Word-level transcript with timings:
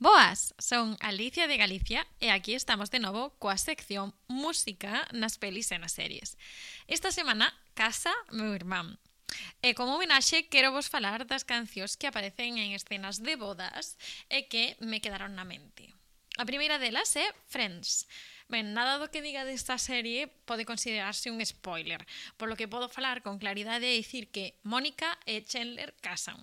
Boas, 0.00 0.54
son 0.58 0.96
Alicia 1.00 1.46
de 1.46 1.58
Galicia 1.58 2.06
e 2.24 2.32
aquí 2.32 2.56
estamos 2.56 2.88
de 2.88 3.04
novo 3.04 3.36
coa 3.36 3.60
sección 3.60 4.16
Música 4.32 5.04
nas 5.12 5.36
pelis 5.36 5.68
e 5.68 5.76
nas 5.76 5.92
series. 5.92 6.40
Esta 6.88 7.12
semana, 7.12 7.52
Casa, 7.76 8.08
meu 8.32 8.56
irmán. 8.56 8.96
E 9.60 9.76
como 9.76 10.00
homenaxe, 10.00 10.48
quero 10.48 10.72
vos 10.72 10.88
falar 10.88 11.28
das 11.28 11.44
cancións 11.44 12.00
que 12.00 12.08
aparecen 12.08 12.56
en 12.56 12.72
escenas 12.72 13.20
de 13.20 13.36
bodas 13.36 14.00
e 14.32 14.48
que 14.48 14.72
me 14.80 15.04
quedaron 15.04 15.36
na 15.36 15.44
mente. 15.44 15.92
A 16.40 16.48
primeira 16.48 16.80
delas 16.80 17.12
é 17.20 17.28
Friends. 17.52 18.08
Ben, 18.48 18.72
nada 18.72 18.96
do 18.96 19.12
que 19.12 19.20
diga 19.20 19.44
desta 19.44 19.76
serie 19.76 20.32
pode 20.48 20.64
considerarse 20.64 21.28
un 21.28 21.44
spoiler, 21.44 22.08
por 22.40 22.48
lo 22.48 22.56
que 22.56 22.72
podo 22.72 22.88
falar 22.88 23.20
con 23.20 23.36
claridade 23.36 23.84
e 23.84 24.00
dicir 24.00 24.32
que 24.32 24.56
Mónica 24.64 25.20
e 25.28 25.44
Chandler 25.44 25.92
casan. 26.00 26.40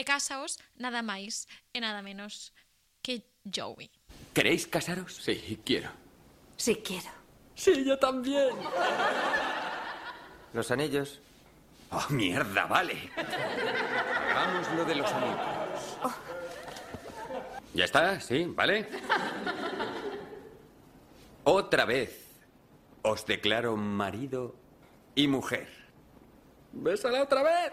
E 0.00 0.08
casaos 0.08 0.56
nada 0.80 1.04
máis 1.04 1.44
e 1.76 1.84
nada 1.84 2.00
menos 2.00 2.56
que 3.08 3.22
Joey. 3.50 3.90
¿Queréis 4.34 4.66
casaros? 4.66 5.16
Sí, 5.16 5.58
quiero. 5.64 5.88
Sí, 6.58 6.76
quiero. 6.84 7.08
Sí, 7.54 7.82
yo 7.82 7.98
también. 7.98 8.50
Los 10.52 10.70
anillos. 10.70 11.22
Oh, 11.90 12.04
mierda, 12.10 12.66
vale. 12.66 13.10
Hagamos 13.16 14.70
lo 14.76 14.84
de 14.84 14.94
los 14.96 15.10
anillos. 15.10 15.38
¿Ya 17.72 17.86
está? 17.86 18.20
¿Sí? 18.20 18.44
¿Vale? 18.46 18.86
Otra 21.44 21.86
vez. 21.86 22.26
Os 23.00 23.24
declaro 23.24 23.74
marido 23.78 24.54
y 25.14 25.28
mujer. 25.28 25.70
¡Bésala 26.72 27.22
otra 27.22 27.42
vez! 27.42 27.72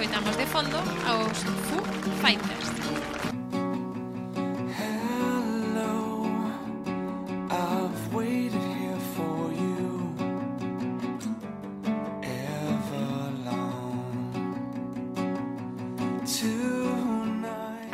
escoitamos 0.00 0.34
de 0.38 0.46
fondo 0.46 0.78
aos 1.06 1.38
Foo 1.68 1.84
Fighters. 2.22 2.70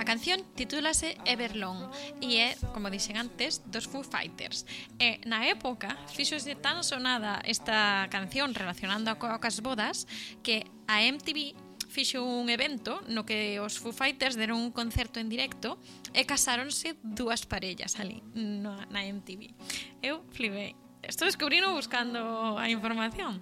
canción 0.07 0.47
titúlase 0.55 1.19
Everlong 1.27 1.91
e 2.23 2.39
é, 2.39 2.55
como 2.73 2.89
dixen 2.89 3.19
antes, 3.19 3.67
dos 3.67 3.91
Foo 3.91 4.07
Fighters. 4.07 4.63
E 5.03 5.19
na 5.27 5.43
época 5.51 5.99
fixose 6.15 6.55
tan 6.55 6.87
sonada 6.87 7.43
esta 7.43 8.07
canción 8.15 8.55
relacionando 8.55 9.11
coas 9.19 9.59
bodas 9.59 10.07
que 10.47 10.71
a 10.87 11.03
MTV 11.03 11.66
fixo 11.97 12.21
un 12.21 12.53
evento 12.53 13.01
no 13.09 13.25
que 13.25 13.57
os 13.57 13.81
Foo 13.81 13.97
Fighters 13.97 14.37
deron 14.37 14.61
un 14.61 14.69
concerto 14.69 15.17
en 15.17 15.33
directo 15.33 15.81
e 16.13 16.29
casáronse 16.29 17.01
dúas 17.01 17.49
parellas 17.49 17.97
ali 17.97 18.21
no, 18.37 18.77
na 18.93 19.09
MTV. 19.09 19.57
Eu 20.05 20.21
flipei. 20.29 20.77
Estou 21.01 21.25
descubrino 21.25 21.73
buscando 21.73 22.61
a 22.61 22.69
información. 22.69 23.41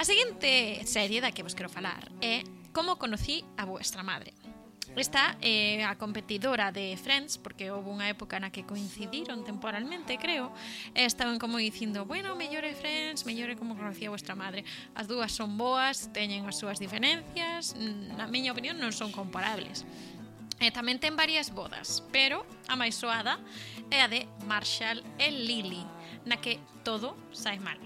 A 0.00 0.02
seguinte 0.08 0.80
serie 0.88 1.20
da 1.20 1.28
que 1.28 1.44
vos 1.44 1.52
quero 1.52 1.68
falar 1.68 2.08
é 2.24 2.40
Como 2.72 2.96
conocí 2.96 3.44
a 3.60 3.68
vuestra 3.68 4.00
madre. 4.00 4.32
Esta 4.96 5.36
é 5.42 5.84
a 5.84 5.94
competidora 5.94 6.72
de 6.72 6.96
Friends, 6.96 7.38
porque 7.38 7.70
houve 7.70 7.92
unha 7.92 8.08
época 8.08 8.40
na 8.40 8.48
que 8.48 8.64
coincidiron 8.64 9.44
temporalmente, 9.44 10.16
creo, 10.16 10.50
e 10.96 11.04
estaban 11.04 11.36
como 11.36 11.60
dicindo, 11.60 12.08
bueno, 12.08 12.34
mellore 12.34 12.72
Friends, 12.74 13.28
mellore 13.28 13.54
como 13.54 13.76
conocía 13.76 14.08
vuestra 14.08 14.34
madre. 14.34 14.64
As 14.96 15.06
dúas 15.06 15.30
son 15.30 15.60
boas, 15.60 16.10
teñen 16.10 16.48
as 16.48 16.58
súas 16.58 16.80
diferencias, 16.80 17.76
na 18.16 18.26
miña 18.26 18.50
opinión 18.56 18.80
non 18.80 18.90
son 18.90 19.12
comparables. 19.12 19.84
E 20.58 20.74
tamén 20.74 20.98
ten 20.98 21.14
varias 21.14 21.54
bodas, 21.54 22.02
pero 22.10 22.42
a 22.66 22.74
máis 22.74 22.98
soada 22.98 23.38
é 23.94 24.02
a 24.02 24.10
de 24.10 24.26
Marshall 24.50 25.04
e 25.22 25.30
Lily, 25.30 25.86
na 26.26 26.42
que 26.42 26.58
todo 26.82 27.14
sai 27.30 27.62
mal. 27.62 27.78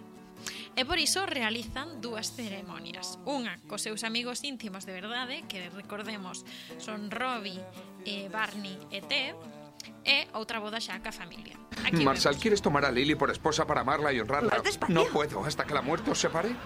E 0.75 0.89
por 0.89 0.97
iso 0.97 1.29
realizan 1.29 2.01
dúas 2.01 2.33
ceremonias. 2.33 3.21
Unha 3.29 3.61
cos 3.69 3.85
seus 3.85 4.09
amigos 4.09 4.41
íntimos 4.41 4.89
de 4.89 4.97
verdade, 4.97 5.45
que 5.45 5.69
recordemos 5.69 6.49
son 6.81 7.13
Robbie, 7.13 7.61
eh, 8.09 8.33
Barney 8.33 8.81
e 8.89 9.05
Ted, 9.05 9.37
e 10.03 10.27
outra 10.33 10.65
boda 10.65 10.81
xa 10.81 10.97
ca 11.05 11.13
familia. 11.13 11.61
Aquí 11.85 12.01
Marshall, 12.01 12.35
vemos. 12.35 12.43
¿quieres 12.43 12.61
tomar 12.65 12.89
a 12.89 12.91
Lily 12.91 13.15
por 13.15 13.29
esposa 13.29 13.69
para 13.69 13.85
amarla 13.85 14.13
y 14.13 14.21
honrarla? 14.21 14.63
No 14.89 15.05
puedo, 15.13 15.45
hasta 15.45 15.65
que 15.69 15.75
la 15.75 15.83
muerte 15.83 16.11
os 16.11 16.19
separe. 16.19 16.57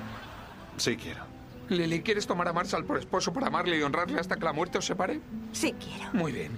Sí, 0.78 0.97
quiero. 0.97 1.27
Lily, 1.69 2.03
¿quieres 2.03 2.27
tomar 2.27 2.47
a 2.47 2.53
Marshall 2.53 2.84
por 2.84 2.99
esposo 2.99 3.33
para 3.33 3.49
amarle 3.49 3.77
y 3.78 3.83
honrarle 3.83 4.21
hasta 4.21 4.37
que 4.37 4.44
la 4.44 4.53
muerte 4.53 4.78
os 4.78 4.87
separe? 4.87 5.21
Sí, 5.53 5.75
quiero. 5.75 6.12
Muy 6.12 6.31
bien. 6.31 6.53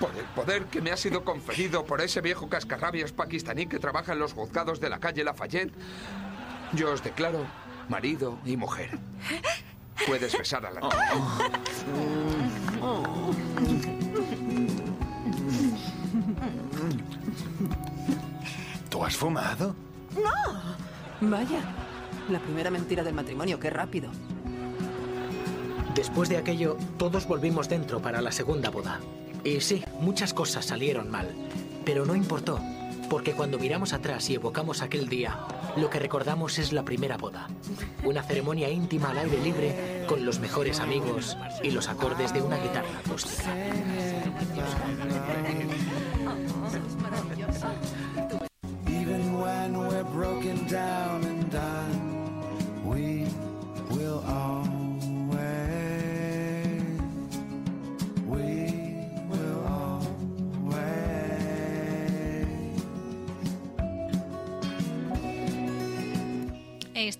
Por 0.00 0.16
el 0.16 0.24
poder 0.26 0.66
que 0.66 0.80
me 0.80 0.92
ha 0.92 0.96
sido 0.96 1.24
conferido 1.24 1.84
por 1.84 2.00
ese 2.00 2.20
viejo 2.20 2.48
cascarrabias 2.48 3.12
pakistaní 3.12 3.66
que 3.66 3.78
trabaja 3.78 4.12
en 4.12 4.20
los 4.20 4.32
juzgados 4.32 4.80
de 4.80 4.88
la 4.88 5.00
calle 5.00 5.24
Lafayette, 5.24 5.72
yo 6.72 6.92
os 6.92 7.02
declaro 7.02 7.46
marido 7.88 8.38
y 8.44 8.56
mujer. 8.56 8.98
Puedes 10.06 10.36
besar 10.38 10.64
a 10.66 10.70
la 10.70 10.80
niña. 10.80 10.96
¿Tú 18.88 19.04
has 19.04 19.16
fumado? 19.16 19.74
Vaya, 21.20 21.60
la 22.28 22.38
primera 22.38 22.70
mentira 22.70 23.02
del 23.02 23.14
matrimonio, 23.14 23.58
qué 23.58 23.70
rápido. 23.70 24.10
Después 25.94 26.28
de 26.28 26.36
aquello, 26.36 26.76
todos 26.96 27.26
volvimos 27.26 27.68
dentro 27.68 28.00
para 28.00 28.22
la 28.22 28.30
segunda 28.30 28.70
boda. 28.70 29.00
Y 29.44 29.60
sí, 29.60 29.82
muchas 30.00 30.34
cosas 30.34 30.66
salieron 30.66 31.10
mal, 31.10 31.28
pero 31.84 32.04
no 32.04 32.14
importó, 32.14 32.60
porque 33.08 33.32
cuando 33.32 33.58
miramos 33.58 33.92
atrás 33.92 34.28
y 34.30 34.34
evocamos 34.34 34.82
aquel 34.82 35.08
día, 35.08 35.38
lo 35.76 35.88
que 35.90 35.98
recordamos 35.98 36.58
es 36.58 36.72
la 36.72 36.84
primera 36.84 37.16
boda. 37.16 37.48
Una 38.04 38.22
ceremonia 38.22 38.68
íntima 38.68 39.10
al 39.10 39.18
aire 39.18 39.40
libre, 39.42 40.04
con 40.08 40.24
los 40.24 40.38
mejores 40.40 40.80
amigos 40.80 41.36
y 41.62 41.70
los 41.70 41.88
acordes 41.88 42.32
de 42.32 42.42
una 42.42 42.58
guitarra 42.58 42.98
acústica. 43.04 43.54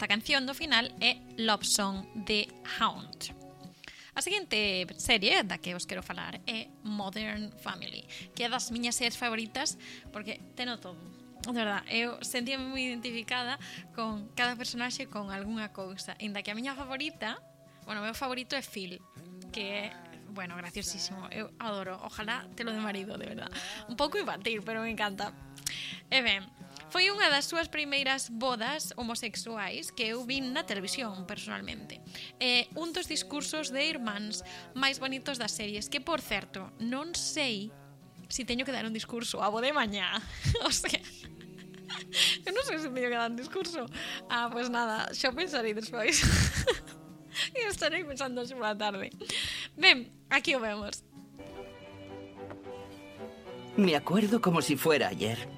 esta 0.08 0.16
canción 0.16 0.46
do 0.46 0.54
final 0.54 0.88
é 1.04 1.20
Love 1.36 1.68
Song 1.68 2.00
de 2.24 2.48
Hound. 2.80 3.36
A 4.16 4.24
seguinte 4.24 4.88
serie 4.96 5.44
da 5.44 5.60
que 5.60 5.76
vos 5.76 5.84
quero 5.84 6.00
falar 6.00 6.40
é 6.48 6.72
Modern 6.80 7.52
Family, 7.60 8.08
que 8.32 8.40
é 8.40 8.48
das 8.48 8.72
miñas 8.72 8.96
series 8.96 9.20
favoritas 9.20 9.76
porque 10.08 10.40
teno 10.56 10.80
todo. 10.80 10.96
De 11.44 11.52
verdad, 11.52 11.84
eu 11.92 12.16
sentía 12.24 12.56
moi 12.56 12.88
identificada 12.88 13.60
con 13.92 14.32
cada 14.32 14.56
personaxe 14.56 15.12
con 15.12 15.28
algunha 15.28 15.76
cousa, 15.76 16.16
inda 16.24 16.40
que 16.40 16.48
a 16.48 16.56
miña 16.56 16.72
favorita, 16.72 17.36
bueno, 17.84 18.00
o 18.00 18.08
meu 18.08 18.16
favorito 18.16 18.56
é 18.56 18.64
Phil, 18.64 18.96
que 19.52 19.92
é 19.92 20.08
bueno, 20.32 20.56
graciosísimo. 20.56 21.28
Eu 21.28 21.52
adoro. 21.60 22.00
Ojalá 22.00 22.48
te 22.56 22.64
lo 22.64 22.72
de 22.72 22.80
marido, 22.80 23.20
de 23.20 23.28
verdad. 23.28 23.52
Un 23.92 23.96
pouco 24.00 24.16
infantil, 24.16 24.64
pero 24.64 24.80
me 24.80 24.88
encanta. 24.88 25.36
E 26.08 26.24
ben, 26.24 26.48
Foi 26.88 27.12
unha 27.12 27.28
das 27.28 27.44
súas 27.44 27.68
primeiras 27.68 28.32
bodas 28.32 28.96
homosexuais 28.96 29.92
que 29.92 30.16
eu 30.16 30.24
vin 30.24 30.56
na 30.56 30.64
televisión, 30.64 31.28
personalmente. 31.28 32.00
Eh, 32.40 32.64
un 32.80 32.96
dos 32.96 33.04
discursos 33.04 33.68
de 33.68 33.84
irmáns 33.84 34.40
máis 34.72 34.96
bonitos 34.96 35.36
das 35.36 35.52
series, 35.52 35.92
que, 35.92 36.00
por 36.00 36.24
certo, 36.24 36.72
non 36.80 37.12
sei 37.12 37.68
si 38.32 38.48
teño 38.48 38.64
que 38.64 38.72
dar 38.72 38.88
un 38.88 38.96
discurso 38.96 39.44
a 39.44 39.52
bo 39.52 39.60
de 39.60 39.76
mañá. 39.76 40.16
o 40.64 40.72
sea... 40.72 40.96
Eu 42.44 42.52
non 42.56 42.64
sei 42.64 42.80
se 42.80 42.88
teño 42.88 43.12
que 43.12 43.20
dar 43.20 43.32
un 43.32 43.36
discurso. 43.36 43.84
Ah, 44.32 44.48
pois 44.48 44.68
pues 44.68 44.72
nada, 44.72 45.12
xa 45.12 45.28
pensarei 45.32 45.76
despois. 45.76 46.24
e 47.56 47.68
estarei 47.68 48.00
pensando 48.04 48.40
xa 48.48 48.56
pola 48.56 48.72
tarde. 48.72 49.12
Ben, 49.76 50.08
aquí 50.32 50.56
o 50.56 50.60
vemos. 50.60 51.04
Me 53.76 53.92
acuerdo 53.92 54.40
como 54.40 54.64
si 54.64 54.76
fuera 54.76 55.12
ayer. 55.12 55.57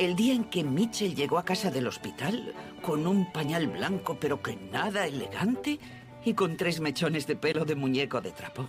El 0.00 0.16
día 0.16 0.32
en 0.32 0.44
que 0.44 0.64
Mitchell 0.64 1.14
llegó 1.14 1.36
a 1.36 1.44
casa 1.44 1.70
del 1.70 1.86
hospital 1.86 2.54
con 2.80 3.06
un 3.06 3.30
pañal 3.30 3.66
blanco 3.66 4.16
pero 4.18 4.40
que 4.40 4.56
nada 4.56 5.06
elegante 5.06 5.78
y 6.24 6.32
con 6.32 6.56
tres 6.56 6.80
mechones 6.80 7.26
de 7.26 7.36
pelo 7.36 7.66
de 7.66 7.74
muñeco 7.74 8.22
de 8.22 8.30
trapo. 8.30 8.66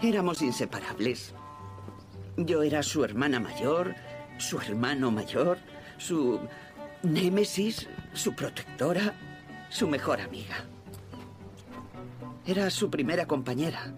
Éramos 0.00 0.42
inseparables. 0.42 1.34
Yo 2.36 2.62
era 2.62 2.84
su 2.84 3.02
hermana 3.02 3.40
mayor 3.40 3.96
su 4.38 4.60
hermano 4.60 5.10
mayor, 5.10 5.58
su 5.98 6.38
némesis, 7.02 7.88
su 8.12 8.34
protectora, 8.34 9.14
su 9.70 9.88
mejor 9.88 10.20
amiga. 10.20 10.64
Era 12.46 12.70
su 12.70 12.90
primera 12.90 13.26
compañera 13.26 13.92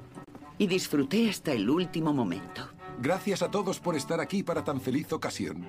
y 0.57 0.67
disfruté 0.67 1.29
hasta 1.29 1.53
el 1.53 1.69
último 1.69 2.13
momento. 2.13 2.78
Gracias 3.01 3.43
a 3.43 3.51
todos 3.51 3.79
por 3.79 3.95
estar 3.95 4.21
aquí 4.21 4.43
para 4.43 4.65
tan 4.65 4.81
feliz 4.81 5.13
ocasión. 5.13 5.69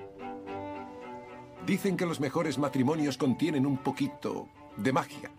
Dicen 1.64 1.96
que 1.96 2.06
los 2.06 2.18
mejores 2.18 2.58
matrimonios 2.58 3.16
contienen 3.16 3.66
un 3.66 3.78
poquito 3.78 4.48
de 4.76 4.92
magia. 4.92 5.30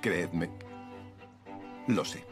Creedme, 0.00 0.50
lo 1.88 2.04
sé. 2.04 2.24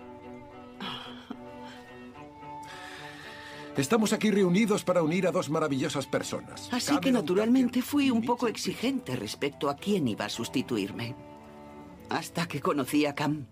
Estamos 3.76 4.12
aquí 4.12 4.30
reunidos 4.30 4.84
para 4.84 5.02
unir 5.02 5.26
a 5.26 5.32
dos 5.32 5.48
maravillosas 5.48 6.06
personas. 6.06 6.68
Así 6.72 6.98
que 7.00 7.10
naturalmente 7.10 7.80
fui 7.80 8.10
un 8.10 8.22
poco 8.22 8.46
exigente 8.46 9.16
respecto 9.16 9.70
a 9.70 9.76
quién 9.76 10.08
iba 10.08 10.26
a 10.26 10.28
sustituirme. 10.28 11.14
Hasta 12.10 12.46
que 12.46 12.60
conocí 12.60 13.06
a 13.06 13.14
Cam. 13.14 13.46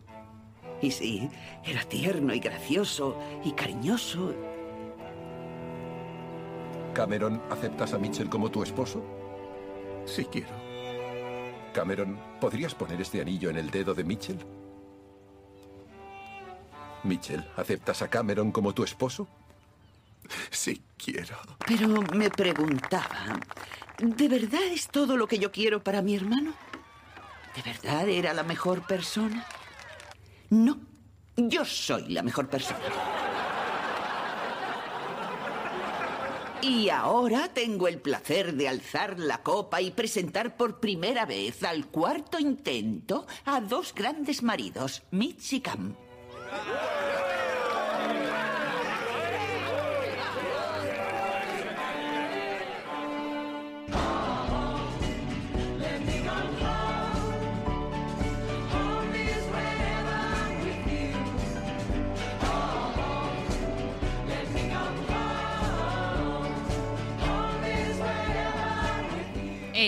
Y 0.83 0.91
sí, 0.91 1.29
era 1.65 1.83
tierno 1.85 2.35
y 2.35 2.41
gracioso 2.41 3.17
y 3.45 3.53
cariñoso. 3.53 4.35
Cameron, 6.95 7.41
¿aceptas 7.51 7.93
a 7.93 7.99
Mitchell 7.99 8.29
como 8.29 8.51
tu 8.51 8.63
esposo? 8.63 9.03
Sí 10.07 10.25
quiero. 10.25 10.51
Cameron, 11.73 12.19
¿podrías 12.41 12.75
poner 12.75 13.01
este 13.01 13.21
anillo 13.21 13.51
en 13.51 13.57
el 13.57 13.71
dedo 13.71 13.95
de 13.95 14.05
Mitchell? 14.05 14.39
Mitchell, 17.05 17.47
¿aceptas 17.57 18.03
a 18.03 18.09
Cameron 18.09 18.51
como 18.51 18.75
tu 18.75 18.83
esposo? 18.83 19.29
Sí 20.51 20.83
quiero. 20.97 21.37
Pero 21.67 21.89
me 22.15 22.31
preguntaba, 22.31 23.41
¿de 23.99 24.29
verdad 24.29 24.63
es 24.73 24.89
todo 24.89 25.17
lo 25.17 25.27
que 25.27 25.39
yo 25.39 25.51
quiero 25.51 25.83
para 25.83 26.03
mi 26.03 26.17
hermano? 26.17 26.53
¿De 27.55 27.63
verdad 27.63 28.09
era 28.09 28.33
la 28.35 28.43
mejor 28.43 28.87
persona? 28.87 29.47
No, 30.51 30.79
yo 31.37 31.65
soy 31.65 32.09
la 32.09 32.23
mejor 32.23 32.49
persona. 32.49 32.79
Y 36.63 36.91
ahora 36.91 37.49
tengo 37.55 37.89
el 37.89 38.01
placer 38.01 38.55
de 38.55 38.69
alzar 38.69 39.19
la 39.19 39.43
copa 39.43 39.81
y 39.81 39.93
presentar 39.93 40.57
por 40.57 40.79
primera 40.79 41.25
vez 41.25 41.63
al 41.63 41.87
cuarto 41.87 42.39
intento 42.39 43.27
a 43.47 43.61
dos 43.61 43.95
grandes 43.95 44.43
maridos, 44.43 45.03
Mitch 45.11 45.55
y 45.55 45.61
Cam. 45.61 45.95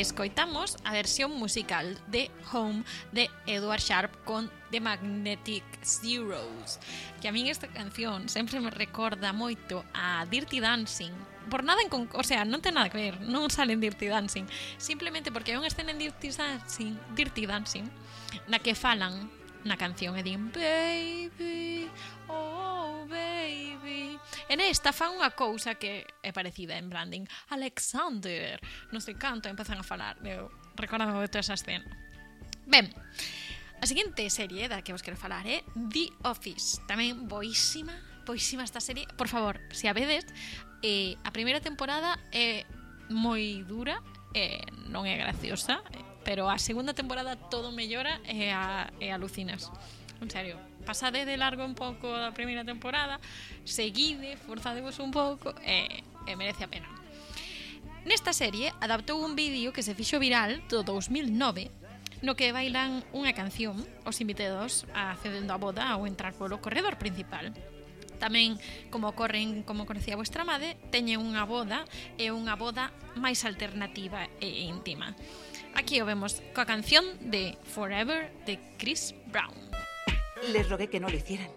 escoitamos 0.02 0.76
a 0.84 0.92
versión 0.92 1.30
musical 1.38 1.96
de 2.08 2.30
Home 2.52 2.82
de 3.12 3.30
Edward 3.46 3.80
Sharp 3.80 4.12
con 4.24 4.50
The 4.70 4.80
Magnetic 4.80 5.64
Zeros 5.82 6.82
que 7.22 7.28
a 7.28 7.32
min 7.32 7.46
esta 7.46 7.70
canción 7.70 8.26
sempre 8.28 8.58
me 8.58 8.74
recorda 8.74 9.30
moito 9.30 9.86
a 9.94 10.26
Dirty 10.26 10.58
Dancing. 10.58 11.14
Por 11.46 11.62
nada 11.62 11.82
en 11.82 11.88
con... 11.88 12.10
o 12.12 12.24
sea, 12.26 12.42
non 12.42 12.58
ten 12.58 12.74
nada 12.74 12.90
que 12.90 12.98
ver 12.98 13.22
non 13.22 13.46
sale 13.46 13.72
en 13.72 13.80
Dirty 13.82 14.10
Dancing 14.10 14.50
simplemente 14.76 15.30
porque 15.30 15.54
hai 15.54 15.58
unha 15.62 15.70
escena 15.70 15.94
en 15.94 16.02
Dirty 16.02 16.34
Dancing, 16.34 16.98
Dirty 17.14 17.46
Dancing 17.46 17.86
na 18.50 18.58
que 18.58 18.74
falan 18.74 19.30
na 19.64 19.78
canción 19.78 20.18
e 20.18 20.22
din 20.22 20.50
Baby, 20.50 21.90
oh 22.28 23.06
baby 23.06 24.18
en 24.52 24.60
esta 24.60 24.92
fan 24.92 25.16
unha 25.16 25.32
cousa 25.32 25.80
que 25.80 26.04
é 26.20 26.28
parecida 26.28 26.76
en 26.76 26.92
branding 26.92 27.24
Alexander, 27.48 28.60
non 28.92 29.00
sei 29.00 29.16
canto, 29.16 29.48
empezan 29.48 29.80
a 29.80 29.86
falar. 29.86 30.20
Eu 30.20 30.52
recordame 30.76 31.16
de 31.24 31.32
toda 31.32 31.40
esa 31.40 31.56
escena. 31.56 31.88
Ben, 32.68 32.92
a 33.80 33.84
seguinte 33.88 34.28
serie 34.28 34.68
da 34.68 34.84
que 34.84 34.92
vos 34.92 35.00
quero 35.00 35.16
falar 35.16 35.48
é 35.48 35.64
The 35.72 36.28
Office. 36.28 36.84
Tamén 36.84 37.24
boísima, 37.32 37.96
boísima 38.28 38.60
esta 38.60 38.84
serie. 38.84 39.08
Por 39.16 39.32
favor, 39.32 39.56
se 39.72 39.88
a 39.88 39.96
vedes, 39.96 40.28
eh, 40.84 41.16
a 41.24 41.32
primeira 41.32 41.64
temporada 41.64 42.20
é 42.28 42.68
moi 43.08 43.64
dura 43.64 44.04
eh, 44.36 44.68
non 44.92 45.08
é 45.08 45.16
graciosa, 45.16 45.80
eh, 45.96 46.11
pero 46.24 46.50
a 46.50 46.58
segunda 46.58 46.94
temporada 46.94 47.36
todo 47.36 47.70
mellora 47.70 48.20
e, 48.24 48.48
eh, 48.48 48.52
a, 48.52 48.90
e 48.98 49.10
alucinas. 49.10 49.70
En 50.22 50.30
serio, 50.30 50.58
pasade 50.86 51.26
de 51.26 51.36
largo 51.36 51.66
un 51.66 51.74
pouco 51.74 52.10
da 52.10 52.30
primeira 52.30 52.62
temporada, 52.62 53.18
seguide, 53.66 54.38
forzadevos 54.38 54.98
un 55.02 55.10
pouco 55.10 55.54
e, 55.62 56.02
eh, 56.02 56.30
e 56.30 56.32
merece 56.38 56.64
a 56.64 56.70
pena. 56.70 56.88
Nesta 58.02 58.34
serie 58.34 58.74
adaptou 58.82 59.22
un 59.22 59.38
vídeo 59.38 59.70
que 59.70 59.86
se 59.86 59.94
fixo 59.94 60.18
viral 60.18 60.62
do 60.66 60.82
2009 60.82 61.70
no 62.22 62.38
que 62.38 62.54
bailan 62.54 63.02
unha 63.10 63.34
canción 63.34 63.82
os 64.06 64.22
invitados 64.22 64.86
accedendo 64.94 65.50
á 65.54 65.58
boda 65.58 65.90
ou 65.98 66.06
entrar 66.06 66.34
polo 66.38 66.62
corredor 66.62 66.94
principal 66.98 67.50
tamén 68.22 68.54
como 68.94 69.10
ocorren, 69.10 69.66
como 69.66 69.82
conocía 69.82 70.14
vuestra 70.14 70.46
madre, 70.46 70.78
teñen 70.94 71.18
unha 71.18 71.42
boda 71.42 71.82
e 72.14 72.30
unha 72.30 72.54
boda 72.54 72.94
máis 73.18 73.42
alternativa 73.42 74.30
e 74.38 74.70
íntima. 74.70 75.18
Aquí 75.74 76.00
o 76.00 76.06
vemos 76.06 76.42
coa 76.54 76.66
canción 76.66 77.04
de 77.20 77.56
Forever 77.74 78.32
de 78.46 78.58
Chris 78.78 79.14
Brown 79.32 79.54
Les 80.52 80.68
rogué 80.68 80.88
que 80.88 80.98
no 80.98 81.08
lo 81.08 81.16
hicieran. 81.16 81.48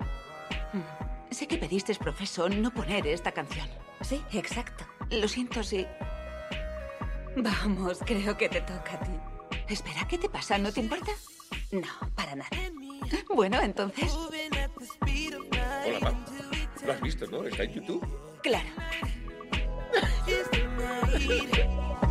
Mm. 0.73 1.33
Sé 1.33 1.47
que 1.47 1.57
pediste, 1.57 1.93
profesor, 1.95 2.53
no 2.53 2.71
poner 2.71 3.07
esta 3.07 3.31
canción. 3.31 3.67
Sí, 4.01 4.21
exacto. 4.31 4.85
Lo 5.09 5.27
siento, 5.27 5.63
sí. 5.63 5.85
Vamos, 7.35 7.99
creo 8.05 8.37
que 8.37 8.47
te 8.47 8.61
toca 8.61 8.93
a 8.93 8.99
ti. 8.99 9.11
Espera, 9.67 10.07
¿qué 10.07 10.17
te 10.17 10.29
pasa? 10.29 10.57
¿No 10.57 10.71
te 10.71 10.81
importa? 10.81 11.11
No, 11.71 11.87
para 12.15 12.35
nada. 12.35 12.49
Bueno, 13.33 13.59
entonces, 13.61 14.13
Hola, 14.13 15.99
Pam. 15.99 16.25
Lo 16.85 16.93
has 16.93 17.01
visto, 17.01 17.27
¿no? 17.27 17.43
Está 17.43 17.63
en 17.63 17.73
YouTube. 17.73 18.05
claro. 18.41 18.69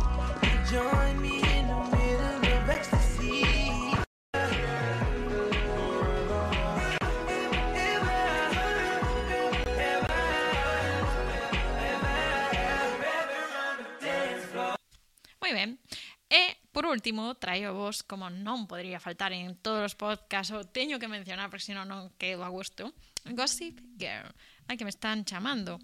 último, 17.05 17.35
traio 17.35 17.75
vos, 17.75 18.01
como 18.01 18.33
non 18.33 18.65
podría 18.65 18.97
faltar 18.97 19.29
en 19.29 19.53
todos 19.61 19.93
os 19.93 19.93
podcasts, 19.93 20.49
o 20.49 20.65
teño 20.65 20.97
que 20.97 21.05
mencionar, 21.05 21.53
porque 21.53 21.61
senón 21.61 21.85
non 21.85 22.09
quedo 22.17 22.41
a 22.41 22.49
gusto, 22.49 22.89
Gossip 23.29 23.77
Girl. 23.93 24.33
Ai, 24.65 24.73
que 24.73 24.81
me 24.81 24.89
están 24.89 25.21
chamando. 25.21 25.77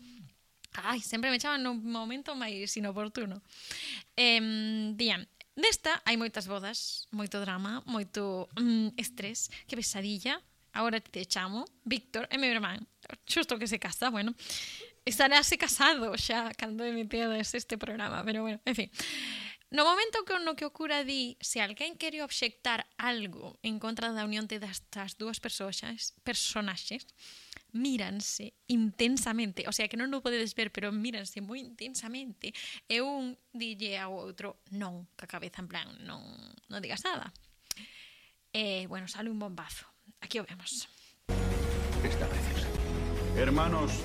Ai, 0.81 0.97
sempre 0.97 1.29
me 1.29 1.37
chaman 1.37 1.61
nun 1.61 1.77
momento 1.85 2.33
máis 2.33 2.73
inoportuno. 2.73 3.37
Eh, 4.17 4.41
dían, 4.97 5.29
nesta 5.53 6.01
hai 6.09 6.17
moitas 6.17 6.49
bodas, 6.49 7.05
moito 7.13 7.37
drama, 7.37 7.85
moito 7.85 8.49
mm, 8.57 8.97
estrés, 8.97 9.53
que 9.69 9.77
pesadilla, 9.77 10.41
agora 10.73 10.97
te 11.05 11.21
chamo, 11.29 11.69
Víctor, 11.85 12.25
é 12.33 12.41
meu 12.41 12.49
irmán, 12.49 12.81
xusto 13.29 13.61
que 13.61 13.69
se 13.69 13.77
casa, 13.77 14.09
bueno, 14.09 14.33
estarase 15.05 15.61
casado 15.61 16.17
xa 16.17 16.49
cando 16.57 16.81
emitiedes 16.81 17.53
este 17.53 17.77
programa, 17.77 18.25
pero 18.25 18.41
bueno, 18.41 18.57
en 18.65 18.73
fin. 18.73 18.89
No 19.71 19.85
momento 19.85 20.25
que 20.25 20.35
no 20.43 20.59
que 20.59 20.67
o 20.67 20.75
cura 20.75 21.07
di 21.07 21.39
se 21.39 21.63
alguén 21.63 21.95
quere 21.95 22.19
obxectar 22.19 22.91
algo 22.99 23.55
en 23.63 23.79
contra 23.79 24.11
da 24.11 24.27
unión 24.27 24.43
de 24.43 24.59
das 24.59 25.15
dúas 25.15 25.39
persoas, 25.39 25.79
personaxes, 26.27 27.07
míranse 27.71 28.51
intensamente, 28.67 29.63
o 29.67 29.71
sea 29.71 29.87
que 29.87 29.95
non 29.95 30.11
o 30.11 30.19
podedes 30.19 30.59
ver, 30.59 30.75
pero 30.75 30.91
míranse 30.91 31.39
moi 31.39 31.63
intensamente 31.63 32.51
e 32.91 32.99
un 32.99 33.31
dille 33.55 33.95
ao 33.95 34.11
outro 34.11 34.59
non, 34.75 35.07
ca 35.15 35.23
cabeza 35.23 35.63
en 35.63 35.71
plan 35.71 35.87
non, 36.03 36.19
non 36.67 36.83
digas 36.83 37.07
nada. 37.07 37.31
E, 38.51 38.91
bueno, 38.91 39.07
sale 39.07 39.31
un 39.31 39.39
bombazo. 39.39 39.87
Aquí 40.19 40.35
o 40.35 40.43
vemos. 40.43 40.91
Está 42.03 42.27
preciosa. 42.27 42.67
Hermanos, 43.39 44.03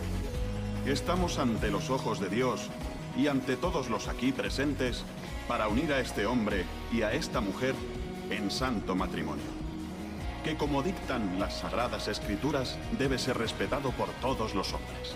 estamos 0.86 1.42
ante 1.42 1.74
los 1.74 1.90
ojos 1.90 2.22
de 2.22 2.30
Dios 2.30 2.70
y 3.18 3.26
ante 3.26 3.58
todos 3.58 3.90
los 3.90 4.06
aquí 4.06 4.30
presentes 4.30 5.02
para 5.48 5.68
unir 5.68 5.92
a 5.92 6.00
este 6.00 6.26
hombre 6.26 6.64
y 6.92 7.02
a 7.02 7.12
esta 7.12 7.40
mujer 7.40 7.74
en 8.30 8.50
santo 8.50 8.94
matrimonio, 8.94 9.44
que 10.44 10.56
como 10.56 10.82
dictan 10.82 11.38
las 11.38 11.58
sagradas 11.60 12.08
escrituras 12.08 12.78
debe 12.98 13.18
ser 13.18 13.38
respetado 13.38 13.90
por 13.92 14.08
todos 14.20 14.54
los 14.54 14.72
hombres. 14.72 15.14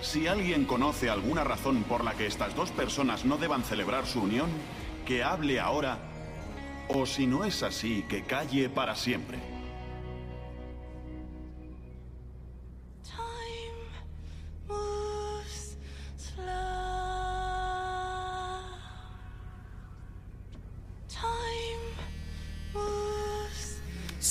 Si 0.00 0.26
alguien 0.26 0.64
conoce 0.64 1.10
alguna 1.10 1.44
razón 1.44 1.84
por 1.84 2.04
la 2.04 2.14
que 2.14 2.26
estas 2.26 2.54
dos 2.54 2.70
personas 2.70 3.24
no 3.24 3.36
deban 3.36 3.62
celebrar 3.62 4.06
su 4.06 4.20
unión, 4.20 4.50
que 5.06 5.22
hable 5.22 5.60
ahora, 5.60 5.98
o 6.88 7.06
si 7.06 7.26
no 7.26 7.44
es 7.44 7.62
así, 7.62 8.04
que 8.08 8.24
calle 8.24 8.68
para 8.68 8.96
siempre. 8.96 9.38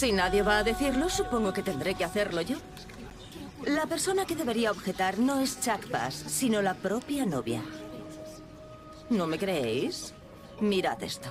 Si 0.01 0.11
nadie 0.11 0.41
va 0.41 0.57
a 0.57 0.63
decirlo, 0.63 1.09
supongo 1.09 1.53
que 1.53 1.61
tendré 1.61 1.93
que 1.93 2.03
hacerlo 2.03 2.41
yo. 2.41 2.57
La 3.67 3.85
persona 3.85 4.25
que 4.25 4.35
debería 4.35 4.71
objetar 4.71 5.19
no 5.19 5.39
es 5.39 5.61
Chuck 5.61 5.91
Bass, 5.91 6.15
sino 6.15 6.63
la 6.63 6.73
propia 6.73 7.23
novia. 7.23 7.61
¿No 9.11 9.27
me 9.27 9.37
creéis? 9.37 10.15
Mirad 10.59 11.03
esto. 11.03 11.29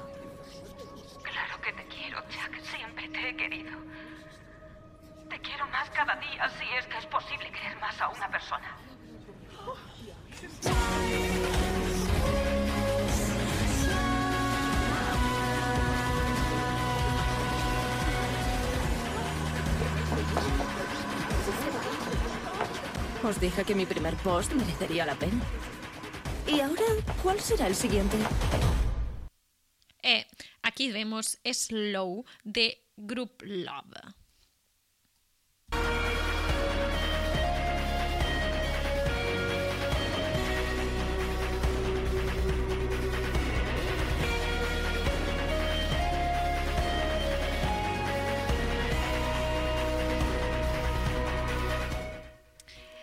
Os 23.22 23.38
dije 23.38 23.64
que 23.64 23.74
mi 23.74 23.86
primer 23.86 24.16
post 24.16 24.52
merecería 24.52 25.04
la 25.04 25.14
pena. 25.14 25.40
¿Y 26.46 26.60
ahora 26.60 26.82
cuál 27.22 27.38
será 27.40 27.66
el 27.66 27.74
siguiente? 27.74 28.16
E 30.02 30.26
aquí 30.62 30.90
vemos 30.90 31.38
Slow 31.44 32.24
de 32.44 32.82
Group 32.96 33.42
Love. 33.42 34.19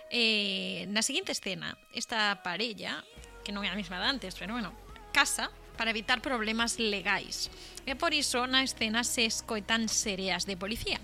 Eh, 0.10 0.88
na 0.88 1.04
seguinte 1.04 1.32
escena, 1.36 1.78
esta 1.92 2.40
parella, 2.44 3.04
que 3.44 3.52
non 3.52 3.64
é 3.64 3.70
a 3.72 3.76
mesma 3.76 4.00
de 4.00 4.08
antes, 4.08 4.36
pero 4.40 4.56
bueno, 4.56 4.72
casa 5.12 5.52
para 5.76 5.92
evitar 5.92 6.22
problemas 6.22 6.80
legais. 6.80 7.52
E 7.86 7.96
por 7.96 8.16
iso 8.16 8.48
na 8.48 8.64
escena 8.64 9.04
se 9.04 9.28
escoitan 9.28 9.88
sereas 9.88 10.48
de 10.48 10.56
policía. 10.56 11.00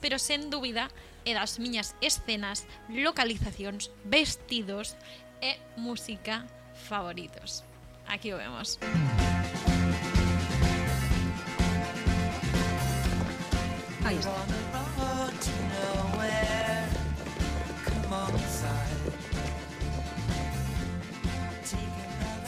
Pero 0.00 0.20
sen 0.20 0.52
dúbida 0.52 0.92
é 1.24 1.32
das 1.32 1.56
miñas 1.56 1.96
escenas, 2.04 2.68
localizacións, 2.92 3.88
vestidos 4.04 4.96
e 5.40 5.56
música 5.80 6.44
favoritos. 6.88 7.64
Aquí 8.06 8.32
o 8.32 8.36
vemos. 8.36 8.76
Aí 14.04 14.20
está. 14.20 14.63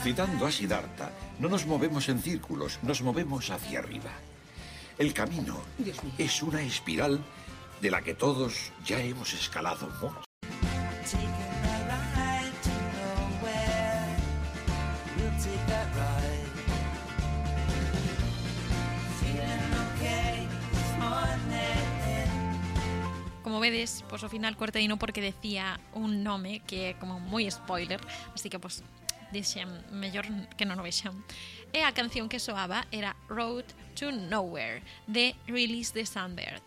Citando 0.07 0.45
a 0.45 0.51
Siddhartha, 0.53 1.11
no 1.37 1.49
nos 1.49 1.65
movemos 1.65 2.07
en 2.07 2.21
círculos, 2.21 2.79
nos 2.81 3.01
movemos 3.01 3.49
hacia 3.49 3.79
arriba. 3.79 4.11
El 4.97 5.13
camino 5.13 5.59
es 6.17 6.41
una 6.41 6.61
espiral 6.61 7.19
de 7.81 7.91
la 7.91 8.01
que 8.01 8.13
todos 8.13 8.71
ya 8.85 9.01
hemos 9.01 9.33
escalado 9.33 9.89
mucho. 9.99 10.23
Como 23.43 23.59
vedes, 23.59 24.05
pues 24.07 24.23
ao 24.23 24.29
final 24.29 24.55
cortei 24.55 24.87
no 24.87 24.95
porque 24.95 25.19
decía 25.19 25.81
un 25.91 26.23
nome 26.23 26.63
que 26.63 26.95
como 26.95 27.19
moi 27.19 27.43
spoiler, 27.51 27.99
así 28.31 28.47
que 28.47 28.55
pues 28.55 28.87
Dixen, 29.31 29.67
mellor 29.91 30.25
que 30.55 30.65
non 30.65 30.79
o 30.79 30.85
vexan. 30.85 31.13
E 31.75 31.83
a 31.83 31.91
canción 31.91 32.31
que 32.31 32.39
soaba 32.39 32.87
era 32.93 33.15
Road 33.27 33.67
to 33.97 34.11
Nowhere, 34.11 34.81
de 35.07 35.35
Release 35.47 35.91
the 35.91 36.05
Sunbird 36.05 36.63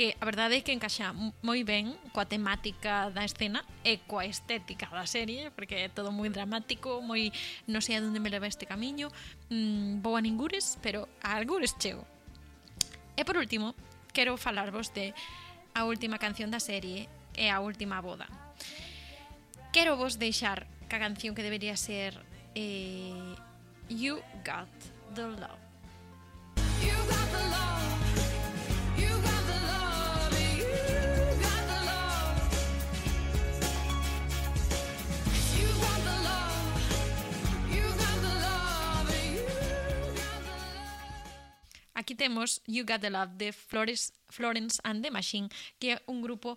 que 0.00 0.16
a 0.20 0.24
verdade 0.24 0.56
é 0.56 0.64
que 0.64 0.72
encaixa 0.72 1.12
moi 1.42 1.60
ben 1.66 1.92
coa 2.14 2.24
temática 2.24 3.10
da 3.10 3.26
escena 3.26 3.60
e 3.82 4.00
coa 4.08 4.24
estética 4.24 4.88
da 4.88 5.04
serie, 5.04 5.50
porque 5.52 5.76
é 5.76 5.88
todo 5.90 6.08
moi 6.14 6.30
dramático, 6.30 7.02
moi 7.02 7.28
non 7.68 7.82
sei 7.84 7.98
a 7.98 8.00
onde 8.00 8.22
me 8.22 8.32
leva 8.32 8.48
este 8.48 8.64
camiño, 8.64 9.12
mm, 9.52 10.00
vou 10.00 10.14
a 10.16 10.24
ningures, 10.24 10.78
pero 10.80 11.04
a 11.20 11.36
algures 11.36 11.76
chego. 11.76 12.06
E 13.12 13.28
por 13.28 13.36
último, 13.36 13.74
quero 14.16 14.40
falarvos 14.40 14.94
de 14.94 15.12
a 15.74 15.84
última 15.84 16.16
canción 16.16 16.48
da 16.48 16.64
serie 16.64 17.10
e 17.36 17.50
a 17.50 17.60
última 17.60 18.00
boda. 18.00 18.24
Quero 19.74 20.00
vos 20.00 20.16
deixar 20.16 20.64
canción 20.98 21.34
que 21.34 21.42
debería 21.42 21.76
ser 21.76 22.18
eh, 22.54 23.34
You 23.88 24.20
Got 24.44 24.68
the 25.14 25.22
Love. 25.22 25.58
You 26.82 26.96
got 27.08 27.30
the 27.30 27.42
love. 27.50 28.00
You 28.96 29.08
got 29.22 29.44
the 29.46 29.58
love. 29.68 30.32
You 30.56 30.66
got 31.40 31.62
the 31.68 31.78
love. 31.84 32.40
You 35.56 35.68
got 35.80 36.00
the 36.04 36.16
love. 36.24 36.80
You 37.70 37.82
got 38.00 38.18
the 38.22 38.34
love. 38.40 39.10
You 39.14 39.42
got 40.16 40.42
the 40.42 40.56
love. 40.56 41.94
Aquí 41.94 42.14
temos 42.14 42.62
You 42.66 42.84
Got 42.84 43.00
the 43.00 43.10
Love 43.10 43.36
de 43.36 43.52
Flores, 43.52 44.12
Florence 44.30 44.80
and 44.84 45.02
the 45.02 45.10
Machine, 45.10 45.48
que 45.78 45.92
é 45.94 46.02
un 46.06 46.22
grupo 46.22 46.56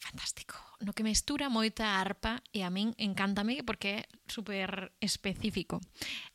fantástico, 0.00 0.54
no 0.84 0.92
que 0.92 1.02
mestura 1.02 1.48
moita 1.48 1.98
arpa 1.98 2.44
e 2.52 2.60
a 2.60 2.70
min 2.70 2.92
encántame 3.00 3.64
porque 3.64 4.04
é 4.04 4.08
super 4.28 4.92
específico. 5.00 5.80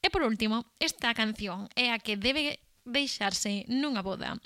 E 0.01 0.09
por 0.09 0.25
último, 0.25 0.65
esta 0.81 1.13
canción 1.13 1.69
é 1.77 1.93
a 1.93 2.01
que 2.01 2.17
debe 2.17 2.59
deixarse 2.89 3.69
nunha 3.69 4.01
boda, 4.01 4.41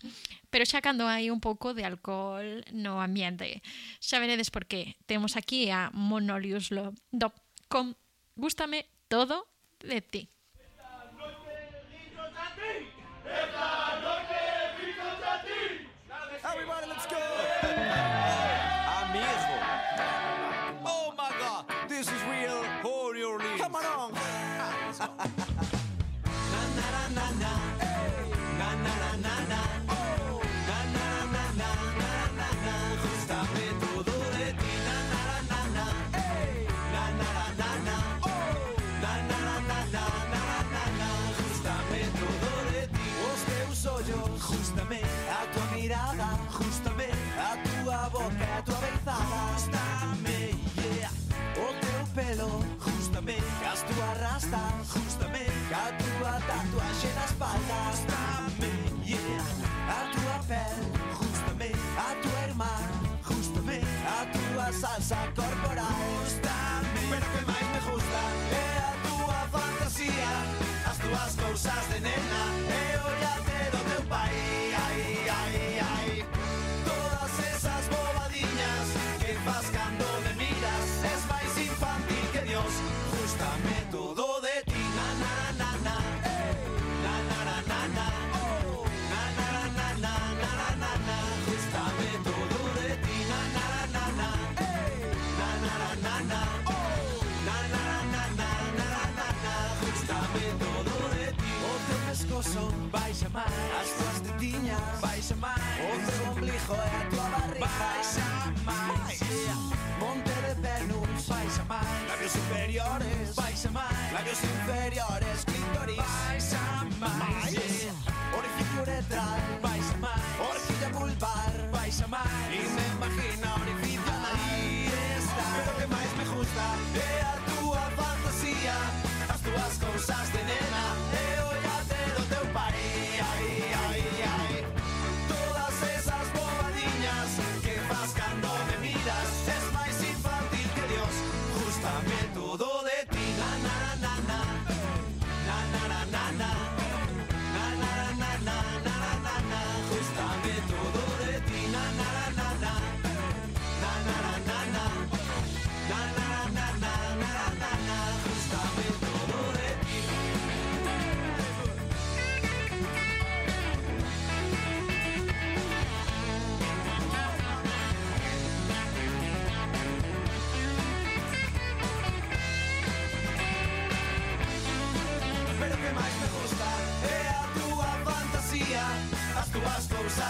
pero 0.52 0.68
xa 0.68 0.84
cando 0.84 1.08
hai 1.08 1.32
un 1.32 1.40
pouco 1.40 1.72
de 1.72 1.88
alcohol 1.88 2.68
no 2.76 3.00
ambiente. 3.00 3.64
Xa 4.04 4.20
veredes 4.20 4.52
por 4.52 4.68
qué. 4.68 5.00
Temos 5.08 5.40
aquí 5.40 5.72
a 5.72 5.90
Monolius 5.96 6.70
Love 6.76 7.00
do 7.10 7.32
con 7.72 7.96
Gústame 8.36 8.90
todo 9.08 9.48
de 9.80 10.02
ti. 10.02 10.33
cosas 71.64 71.90
de 71.94 72.00
nena. 72.02 72.53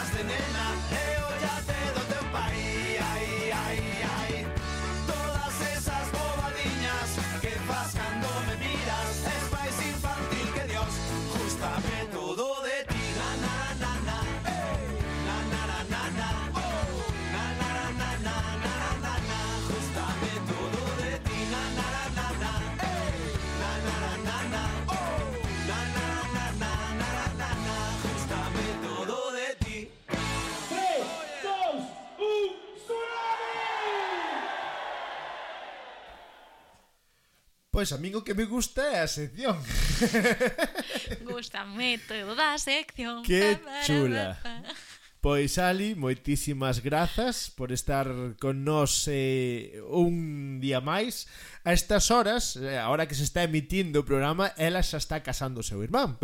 lies 0.03 0.11
than 0.17 0.42
Pois 37.83 37.91
a 37.91 37.99
min 37.99 38.15
o 38.15 38.23
que 38.23 38.31
me 38.31 38.47
gusta 38.47 38.79
é 38.95 39.03
a 39.03 39.11
sección. 39.11 39.59
Gústame 41.27 41.99
toda 42.07 42.55
a 42.55 42.57
sección. 42.57 43.27
Que 43.27 43.59
chula. 43.83 44.39
Pois 45.19 45.59
Ali, 45.59 45.91
moitísimas 45.91 46.79
grazas 46.79 47.51
por 47.51 47.75
estar 47.75 48.07
con 48.39 48.63
nós 48.63 49.03
eh, 49.11 49.83
un 49.91 50.63
día 50.63 50.79
máis. 50.79 51.27
A 51.67 51.75
estas 51.75 52.07
horas, 52.07 52.55
eh, 52.55 52.79
a 52.79 52.87
hora 52.87 53.03
que 53.03 53.19
se 53.19 53.27
está 53.27 53.43
emitindo 53.43 53.99
o 53.99 54.07
programa, 54.07 54.55
ela 54.55 54.79
xa 54.79 54.95
está 54.95 55.19
casando 55.19 55.59
o 55.59 55.67
seu 55.67 55.83
irmán. 55.83 56.15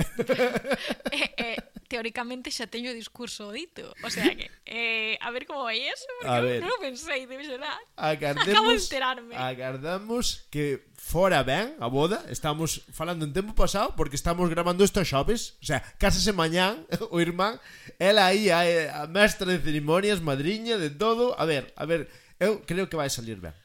eh, 1.11 1.59
eh, 1.59 1.59
teóricamente 1.89 2.53
xa 2.53 2.69
teño 2.69 2.93
o 2.93 2.95
discurso 2.95 3.49
dito. 3.49 3.89
O 4.05 4.09
sea 4.13 4.29
que, 4.37 4.53
eh, 4.69 5.17
a 5.19 5.33
ver 5.33 5.49
como 5.49 5.65
vai 5.65 5.81
eso, 5.81 6.05
porque 6.21 6.37
a 6.37 6.39
ver, 6.39 6.61
non 6.61 6.69
o 6.69 6.79
pensei, 6.79 7.25
debe 7.25 7.43
ser 7.43 7.57
Agardemos, 7.97 8.53
Acabo 8.53 8.69
de 8.69 8.77
enterarme. 8.77 9.33
Agardamos 9.33 10.45
que 10.53 10.85
fora 10.93 11.41
ben 11.41 11.73
a 11.81 11.89
boda, 11.89 12.21
estamos 12.29 12.85
falando 12.93 13.25
en 13.25 13.33
tempo 13.33 13.57
pasado, 13.57 13.97
porque 13.97 14.15
estamos 14.15 14.45
grabando 14.53 14.85
isto 14.85 15.01
a 15.01 15.05
xoves, 15.09 15.57
o 15.59 15.65
sea, 15.65 15.81
casase 15.97 16.29
mañán 16.31 16.85
o 17.09 17.17
irmán, 17.17 17.57
ela 17.97 18.29
aí 18.29 18.53
a, 18.53 18.61
a 19.01 19.09
mestra 19.09 19.49
de 19.49 19.57
cerimonias, 19.57 20.21
madriña, 20.21 20.77
de 20.77 20.93
todo, 20.93 21.33
a 21.41 21.43
ver, 21.49 21.73
a 21.73 21.83
ver, 21.89 22.05
eu 22.37 22.61
creo 22.63 22.85
que 22.85 22.95
vai 22.95 23.09
salir 23.09 23.41
ben. 23.41 23.57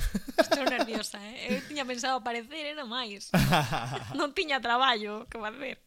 Estou 0.40 0.64
nerviosa, 0.64 1.18
eh? 1.20 1.56
Eu 1.56 1.60
tiña 1.64 1.84
pensado 1.84 2.16
aparecer, 2.16 2.72
era 2.76 2.84
máis. 2.84 3.32
non 4.18 4.32
tiña 4.32 4.60
traballo 4.60 5.28
que 5.28 5.36
facer. 5.36 5.80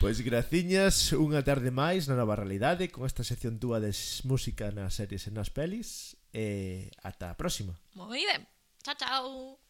Pois 0.00 0.24
graciñas 0.24 1.12
unha 1.12 1.44
tarde 1.44 1.68
máis 1.68 2.08
na 2.08 2.16
nova 2.16 2.32
realidade 2.32 2.88
con 2.88 3.04
esta 3.04 3.20
sección 3.20 3.60
túa 3.60 3.84
de 3.84 3.92
música 4.24 4.72
nas 4.72 4.96
series 4.96 5.28
e 5.28 5.30
nas 5.30 5.52
pelis. 5.52 6.16
E 6.32 6.88
ata 7.04 7.28
a 7.28 7.36
próxima. 7.36 7.76
Moi 7.92 8.24
ben. 8.24 8.48
Chao, 8.80 8.96
chao. 8.96 9.69